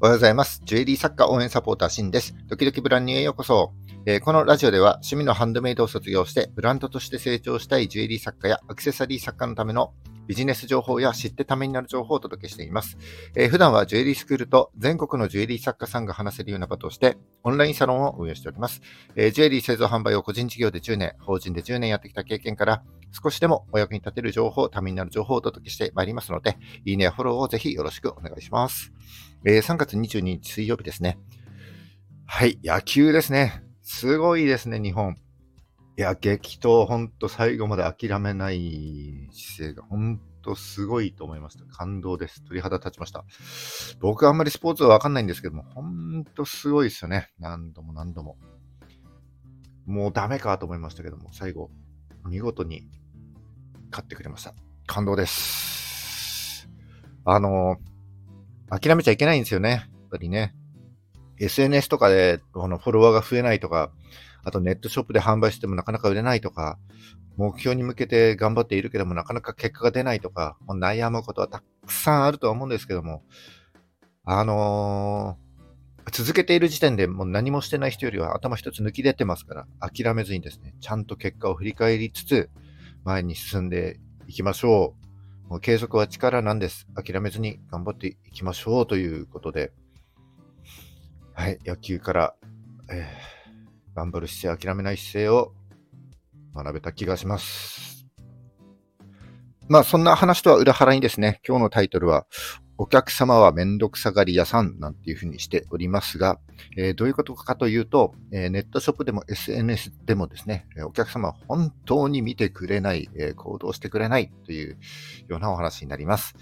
[0.00, 0.62] おはようございます。
[0.64, 2.32] ジュエリー作家応援サポーターシンです。
[2.46, 3.72] ドキドキブランニューへようこそ。
[4.06, 9.94] えー、このラジオでは趣味のハンドメイドを卒業してブランドとして成長したいジュエリー作家やアクセサリー作家のための
[10.28, 12.98] ビジネス情報や知ってためになる情報をお届けしています。
[13.34, 18.82] えー、普段はジュエリースクールと全国のジュエリー作家さんが話せるような場として、オンラインサロンを運営しております。
[19.16, 28.92] えー、ジュエリー製造販売を個人事業で10年、法人で10年やってきた経験から、少しでもお役に立てる情報、ためになる情報をお届けしてまいりますので、いいねやフォローをぜひよろしくお願いします。
[29.46, 31.18] えー、3月22日水曜日ですね。
[32.26, 33.62] はい、野球ですね。
[33.82, 35.16] すごいですね、日本。
[35.98, 41.64] いや、激闘、ほんと最後まで諦めない姿勢が、ほんとすごいと思いました。
[41.64, 42.44] 感動です。
[42.44, 43.24] 鳥肌立ちました。
[43.98, 47.32] 僕はあんまりスポーツはわかんないんですけども、ほんとすごいですよね。
[47.40, 48.36] 何度も何度も。
[49.86, 51.68] もうダメかと思いましたけども、最後、
[52.28, 52.88] 見事に
[53.90, 54.54] 勝ってくれました。
[54.86, 56.70] 感動です。
[57.24, 57.78] あの、
[58.70, 59.70] 諦めちゃいけないんですよね。
[59.70, 60.54] やっぱりね。
[61.40, 63.90] SNS とかでこのフォロワーが増えないとか、
[64.44, 66.78] あとネットショップで販売してもなかなか売れないとか、
[67.36, 73.22] 目標に向けて頑張っているけどもなかなか結果が出ないとか、もう悩むことはたくさんあるとは思うんですけども、
[74.24, 82.50] あのー、続けている時点でもう何もしてない人よりは頭一つ抜き出てますから、諦めずにですね、ちゃんと結果を振り返りつつ、
[83.04, 84.94] 前に進んでいきましょ
[85.46, 85.48] う。
[85.48, 86.86] もう継続は力なんです。
[86.94, 89.72] 諦めずに頑張っていきましょうということで、
[91.32, 92.34] はい、野球から、
[92.90, 93.37] えー、
[93.98, 95.52] 頑張る姿勢、諦めない姿勢を
[96.54, 98.06] 学べた気がします。
[99.66, 102.26] まあ、そんな話とは裏腹にですね、今日のタイトルは、
[102.80, 106.38] お客様はめんどくさがり屋さんなんていうふうにしておりますが、
[106.76, 114.78] えー、どういうことかというと、えー、ネットショップでも SNS でもですね、お客様は本当に見てくれない、えー、行動してくれないという
[115.26, 116.36] ようなお話になります。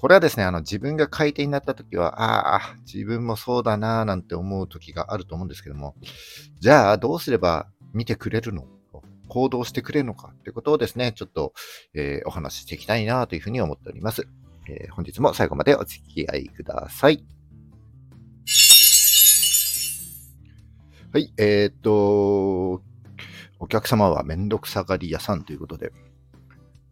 [0.00, 5.94] これはですね、あの自分が買い手になった時は、ああ、自分もそうだなぁなんて思う時があると思うんですけども、
[6.58, 8.64] じゃあどうすれば見てくれるの？
[9.28, 11.52] 行動してくれるのかということをですね、ちょっと、
[11.94, 14.26] えー、お話ししていきたいなというふうに思っております、
[14.68, 17.22] えー、本日も最後までお付き合いください。
[21.12, 22.82] はい、えー、っと、
[23.60, 25.92] お客様はめんどくさがり屋さんということで、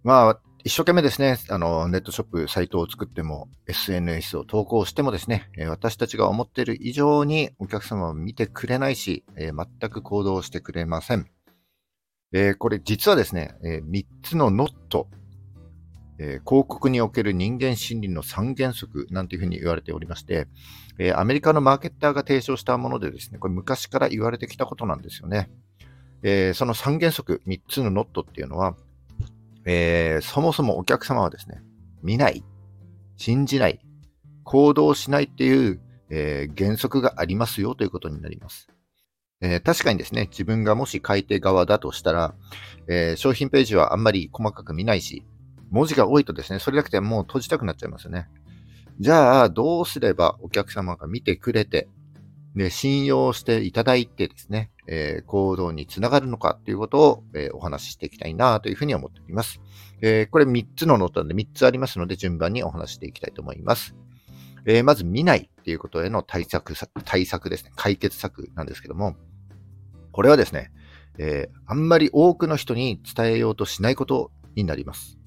[0.05, 11.31] まあ、一生懸命ですね、あの、ネットショップ、サイトを作っても、SNS を投稿してもですね、私たちが思っている以上にお客様は見てくれないし、全く行動してくれません。
[12.33, 15.09] えこれ実はですねえ、3つのノット、
[16.19, 20.49] え広告における人間心理の3原則なんていうふうに言われておりまして、
[20.99, 25.49] えアメリカのマーケッターが提唱したものでですね、これ昔から言われてきたことなんですよね。
[26.23, 28.77] えその3原則、3つのノットっていうのは、
[29.71, 31.61] えー、そもそもお客様はですね、
[32.03, 32.43] 見ない、
[33.19, 33.79] 信じない、
[34.43, 38.69] 行動しないっていう、えー、原則がありますよということになります。
[39.43, 42.35] えー、確かにですね、自分がもし買い手側だとしたら、
[42.89, 45.23] えー、商品ページはあんまり細かく見ないし、
[45.71, 48.31] 文字が多いとですね、それだけでもう閉じたくなっちゃいますよね。
[49.01, 51.89] じゃあ、どうすればお客様が見てくれて、
[52.57, 59.61] で、信用していただいてですね、えー、行動につながるのかということを、えー、お話ししていきたいなというふうに思っております。
[60.01, 63.95] えー、これ3つのノートなんで3つありますので順番にお話していきたいと思います。
[64.67, 67.73] えまず見ないっていうことへの対策、対策ですね。
[67.77, 69.17] 解決策なんですけども、
[70.13, 70.73] これはですね、
[71.19, 75.19] えあんまり多くの人に伝えようとしないことになります。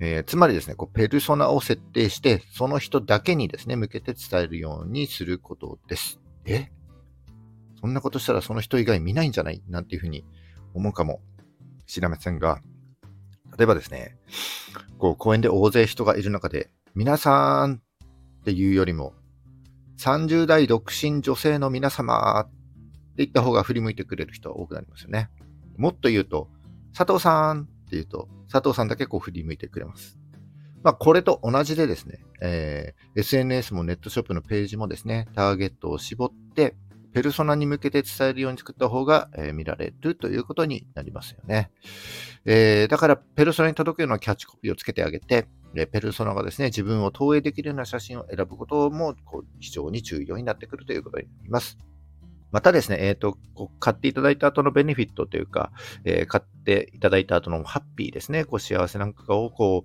[0.00, 6.20] えー、つまりですね、こうペルソナを設定して、その人だけにですね、向けて伝えるようにすることです。
[6.46, 6.70] え
[7.80, 9.62] そんなことしたらその人以外見ないんじゃない？
[9.68, 10.24] なんていうふうに
[10.74, 11.20] 思うかも
[11.86, 12.60] しれませんが、
[13.56, 14.16] 例えばですね、
[14.98, 17.80] こう公園で大勢人がいる中で、皆さん
[18.40, 19.14] っていうよりも、
[19.98, 22.52] 30代独身女性の皆様って
[23.18, 25.30] 言った方が振り向いてくれる人は多くなりますよね。
[25.76, 26.48] もっと言うと、
[26.96, 30.18] 佐藤さんって言うと、佐藤さんだけこう振り向いてくれます。
[30.82, 36.76] まあ、これと同じでですね、えー、SNS もネットショップのページもですね、ターゲットを絞って、
[37.12, 41.70] ペルソナに向けて伝えるように作った方が、えー、見られるということになりますよね。
[42.44, 51.78] えー、だから、ペルソナに届くようなキャッチコピーをつけてあげて、えペルソナがですね、自分を投影できるような写真を選ぶこともこう非常に重要になってくるということになります。
[52.50, 53.36] またですね、えっ、ー、と、
[53.78, 55.70] 買っていただいた後のベネフィットというか、
[56.04, 59.84] えー、買っていただいた後のハッピーですね、こう幸せなんかをこ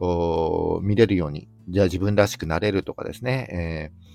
[0.00, 4.09] う、見れるように、じゃあ自分らしくなれるとかですね、えー、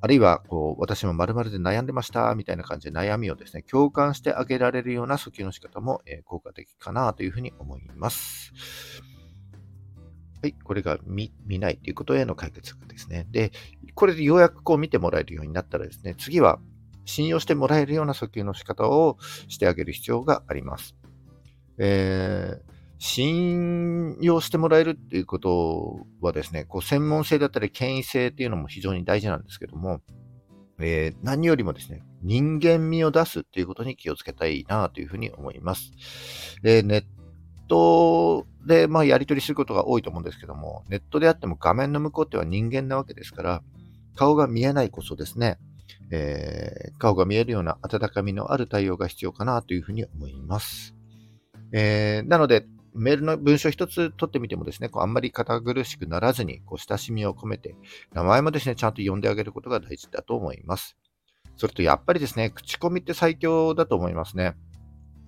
[0.00, 8.52] あるいは、こう、私も〇〇で悩んでました、みたいな感じで悩みをですね、共感してあげられるような訴求の仕方も、え、効果的かなというふうに思います。
[8.54, 13.26] ははい、これが見見ないということへの解決策ですね。
[13.30, 13.50] で、
[13.94, 16.60] これでようやくこう見てもらえるようになったらですね、次は
[17.04, 19.16] 信用してもらえるような訴求の仕方を
[19.48, 20.94] してあげる必要があります。
[21.78, 30.00] えー、信用してもらえるっていうことはですね、こう専門性だったり権威性っていうのも非常に大事なんですけども、
[30.78, 35.92] えー、何よりもですね、人間味を出すっていうことに気をつけたいなというふうに思います。
[36.64, 37.04] えー、ネッ
[37.68, 43.62] トで、まあ、やり取りすることが多いと思うんですけども、ネットであっても画面の向こうっては人間なわけですから、
[44.14, 45.58] 顔が見えないこそですね、
[46.10, 50.94] えー、顔が見えるような温かみのある対応が必要かなというふうに思います。
[51.72, 52.66] えー、なので、
[52.96, 57.74] メールの文章一つ取ってみてもですね、こうあんまり堅苦しくならずに、こう親しみを込めて、
[58.12, 60.96] 名前もですね、ちゃんと呼んであげることが大事だと思います。
[61.56, 64.54] それとやっぱりですね、口コミって最強だと思いますね。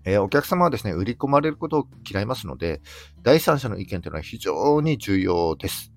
[0.05, 2.81] えー、お客様はですね、売り込まれることを嫌いますので、
[3.23, 5.93] 第三者の意見というのは非常に重要です。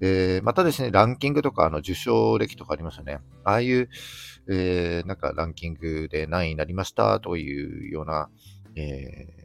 [0.00, 3.18] えー、またですね、ランキングとか、あの、受賞歴とかありますよね。
[3.44, 3.88] ああいう、
[4.48, 8.28] えー、なんかランキングで何位になりましたというような、
[8.76, 9.35] え、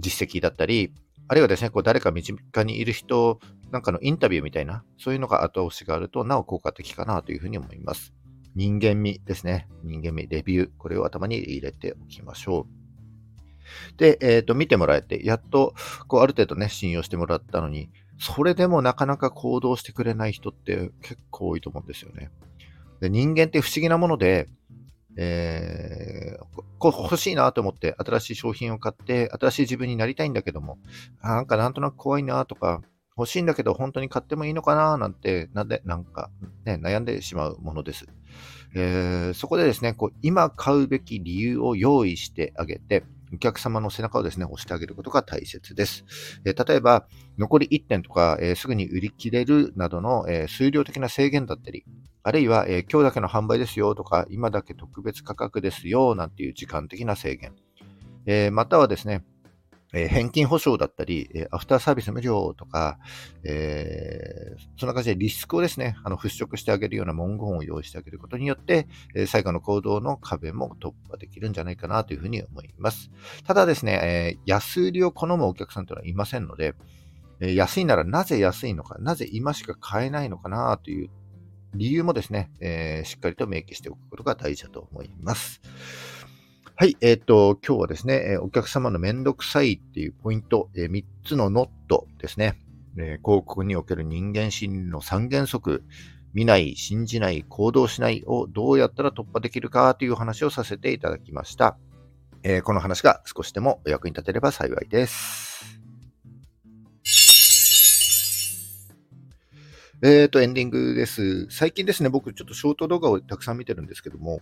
[0.00, 0.92] 実績だったり、
[1.28, 3.38] あるいはですね、こう誰か身近にいる人
[3.70, 8.12] なんかのインタビューみたいな、そういうのが後押しがあると、なお効果的かなというふうに思います。
[8.56, 9.68] 人間味ですね。
[9.84, 10.70] 人間味、レビュー。
[10.76, 12.66] これを頭に入れておきましょ
[13.94, 13.96] う。
[13.96, 15.74] で、えっ、ー、と、見てもらえて、やっと、
[16.08, 22.30] こう、ある程度ね、信用してもらったのに、それでもなかなか行動してくれない人って結構多いと思うんですよね。
[23.00, 24.46] で人間って不思議なもので、
[25.16, 30.78] えー、こ欲しいなと思って新しい商品を買って新しい自分になりたいんだけども、
[31.22, 32.82] なんかなんとなく怖いなとか、
[33.16, 36.30] 欲しいんだけど本当に買ってもいいのかななんて、なんで、なんか、
[36.64, 38.06] ね、悩んでしまうものです。
[38.74, 46.04] えー、そこでですね、こう今買うべき理由を用意してあげて、お客様の背中をですね、押してあげることが大切です。
[46.44, 47.06] え、例えば、
[47.38, 51.84] 残り1点とか、え、すぐに売り切れるなどの、え、数量的な制限だったり、
[52.22, 57.54] あるいは、え今日だけの販売ですよとか、今だけ特別価格ですよなんていう時間的な制限。
[58.26, 59.24] えまたはですね、
[59.92, 62.98] えー、返金保証だったり、えー、アフターサービス無料とか、
[63.44, 73.10] えー、そんな感じでリスクをですね、あの払拭してあげるような文言を用意してあげることによって、え最後の行動の壁も突破できるんじゃないかなというふうに思います。
[73.46, 76.74] ただですね、え安売りを好むお客さんというのはいませんので、
[77.40, 81.10] え安いならなぜ安いのか、なぜ今しか買えないのかなという
[81.74, 85.60] 理由もですね、えしっかりと明記しておくことが大事だと思います。
[86.80, 92.58] はい、えっ、ー、と、今日はですね、お客様のめんどくさいっていうポイント、えー、3つのノットですね、
[92.96, 95.84] えー、広告における人間心理の3原則、
[96.32, 101.76] 見ない、信じない、行動しないをどうやったら突破できるかという話をさせていただきました。
[102.44, 105.82] え、この話が少しでもお役に立てれば幸いです。
[110.02, 111.46] えっ、と、エンディングです。
[111.50, 114.40] 最近ですね、僕ちょっとショート動画をたくさん見てるんですけども、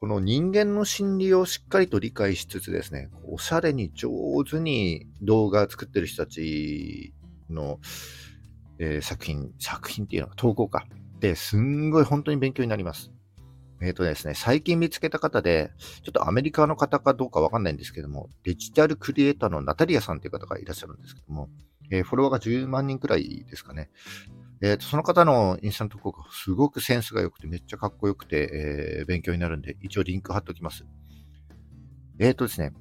[0.00, 4.10] この人間の心理をしっかりと理解しつつですね、おしゃれに上
[4.48, 7.14] 手に動画作ってる人たち
[7.48, 7.80] の、
[8.78, 10.86] えー、作品、作品っていうのは投稿か。
[11.20, 13.10] で、すんごい本当に勉強になります。
[13.80, 15.70] えっ、ー、とですね、最近見つけた方で、
[16.02, 21.48] ちょっとアメリカの方かどうかわかんないんですけども、デジタルクリエイターのナタリアさんという方がいらっしゃるんですけども、
[21.90, 23.90] えー、フォロワーが10万人くらいですかね。
[24.62, 30.86] えーと、その方のインスタント広告、すごくセンスが良くて、めっちゃかっこよくて、えー、勉強になるんで、一応リンク貼っておきます。
[32.18, 32.72] えっ、ー、とですね、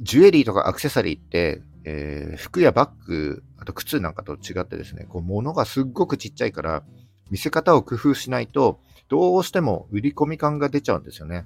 [0.00, 6.82] ジュエリーとかアクセサリーって、えー、服やバッグ、あと靴なんかと違ってですね、こう物がすっごくちっちゃいから、
[7.30, 11.44] 見せ方を工夫しないと、どうしても売り込み感が出ちゃうんですよね。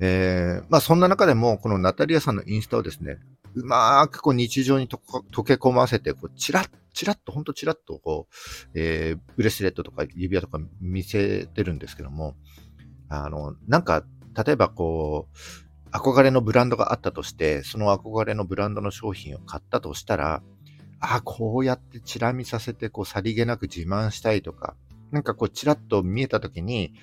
[0.00, 3.18] えー、まあそんな中でも、このナタリアさんのインスタをですね、
[3.54, 12.34] うまくこう日常に溶け込ませて、こうチラッ、チラッと、ほんとチラッとこう、えー、ブレスレットとか指輪とか見せてるんですけども、
[13.08, 14.04] あの、なんか、
[14.44, 15.36] 例えばこう、
[15.96, 20.42] 憧れのブランドがあったとして、その憧れのブランドの商品を買ったとしたら、
[21.00, 24.76] ああ、こうやってチラ見させて、こう、さりげなく自慢したいとか、
[25.10, 26.94] なんかこう、チラッと見えたときに、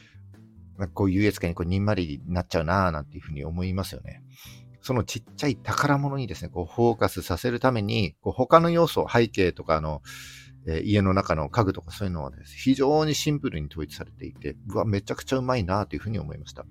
[0.94, 4.24] こう、優越感にこう、にんまりになっちゃうなぁ、なんていうふうに思いますよね。
[4.89, 10.01] そのちっちゃい宝物にですね、こうフォーカスさせるために、こう他の要素、背景とかあの、
[10.65, 16.65] えー、家の中の家具とかそういうのはです、ね、非常にシンプルに統一されていて、うわ、めちゃくちゃうまいなというふうに思いました。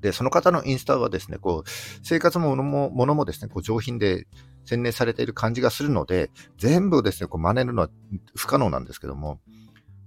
[0.00, 1.70] で、その方のインスタはですね、こう、
[2.02, 4.26] 生活も物も、物もですね、こう上品で
[4.64, 7.90] 洗練されている感じがするので、全部をですね、こう真似るのは
[8.34, 9.38] 不可能なんですけども、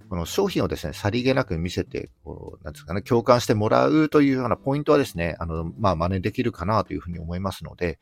[0.10, 8.00] この商品をですね、さりげなく見せて、こう、なんですかね、共感してもらうというようなポイントはですね、あの、まあ、真似できるかなというふうに思いますので、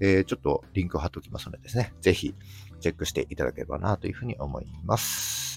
[0.00, 2.34] えー、ちょっとリンクを貼っておきますのでですね、ぜひ
[2.80, 5.47] チェックしていただければなというふうに思います。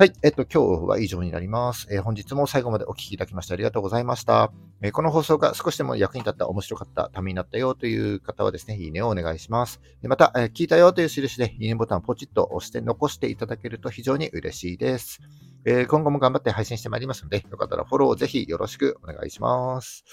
[0.00, 0.12] はい。
[0.22, 1.88] えっと、今日は以上になります。
[1.90, 4.52] えー、本日も最後までお聴きいただきましてありがとうございました。
[4.80, 9.80] えー、この放送が少しでも役に立った、面白かった、ためになったよという方はですね、いいねをお願いします。
[10.04, 15.18] また、えー、聞いたよという印で、いいねボタンをポチッと押して残していただけると非常に嬉しいです。
[15.64, 20.04] え今後も頑張って配信してまいりますので、よかったらフォローをぜひよろしくお願いします。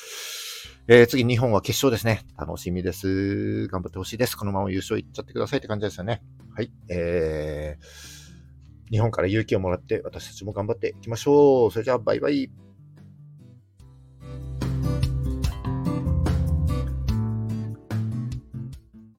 [0.88, 2.26] え次、日本は決勝ですね。
[2.40, 3.68] 楽しみです。
[3.68, 4.36] 頑張ってほしいです。
[4.36, 6.24] このまま優勝いっちゃってくださいって感じですよね。
[6.56, 6.72] はい。
[6.90, 8.15] えー
[8.92, 11.72] 日本から勇気をもらって私たちも頑張っていきましょう。
[11.72, 12.50] それじゃあバイバイ。